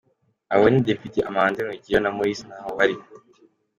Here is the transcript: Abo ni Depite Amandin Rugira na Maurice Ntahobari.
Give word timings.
Abo 0.53 0.65
ni 0.69 0.79
Depite 0.87 1.19
Amandin 1.29 1.65
Rugira 1.69 1.99
na 2.01 2.13
Maurice 2.15 2.43
Ntahobari. 2.47 2.95